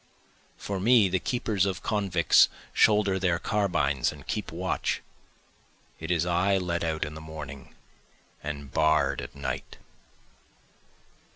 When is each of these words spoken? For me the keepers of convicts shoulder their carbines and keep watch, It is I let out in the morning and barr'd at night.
For 0.57 0.79
me 0.79 1.09
the 1.09 1.19
keepers 1.19 1.67
of 1.67 1.83
convicts 1.83 2.49
shoulder 2.73 3.19
their 3.19 3.37
carbines 3.37 4.11
and 4.11 4.25
keep 4.25 4.51
watch, 4.51 5.03
It 5.99 6.09
is 6.09 6.25
I 6.25 6.57
let 6.57 6.83
out 6.83 7.05
in 7.05 7.13
the 7.13 7.21
morning 7.21 7.75
and 8.41 8.71
barr'd 8.71 9.21
at 9.21 9.35
night. 9.35 9.77